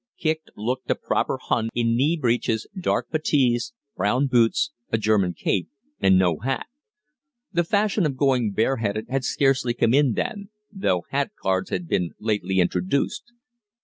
[0.19, 5.69] Kicq looked a proper Hun in knee breeches, dark puttees, brown boots, a German cape,
[5.99, 6.65] and no hat.
[7.53, 12.15] The fashion of going bareheaded had scarcely come in then, though hat cards had been
[12.19, 13.31] lately introduced.